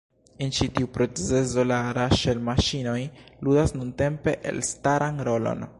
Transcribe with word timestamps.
En 0.43 0.53
ĉi 0.59 0.67
tiu 0.77 0.87
procezo 0.95 1.65
la 1.73 1.77
raŝel-maŝinoj 1.97 2.97
ludas 3.49 3.77
nuntempe 3.81 4.39
elstaran 4.53 5.27
rolon. 5.29 5.67